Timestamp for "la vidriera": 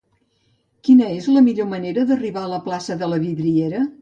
3.13-3.85